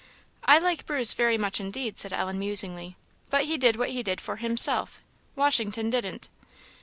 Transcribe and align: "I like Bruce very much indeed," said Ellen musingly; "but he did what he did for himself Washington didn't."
"I 0.43 0.57
like 0.57 0.87
Bruce 0.87 1.13
very 1.13 1.37
much 1.37 1.59
indeed," 1.59 1.99
said 1.99 2.11
Ellen 2.11 2.39
musingly; 2.39 2.95
"but 3.29 3.45
he 3.45 3.55
did 3.55 3.75
what 3.75 3.91
he 3.91 4.01
did 4.01 4.19
for 4.19 4.37
himself 4.37 4.99
Washington 5.35 5.91
didn't." 5.91 6.27